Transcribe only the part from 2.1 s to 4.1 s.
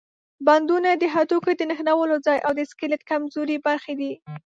ځای او د سکلیټ کمزورې برخې